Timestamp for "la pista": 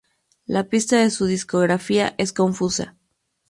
0.47-0.97